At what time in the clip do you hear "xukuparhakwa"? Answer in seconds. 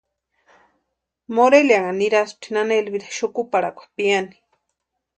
3.17-3.83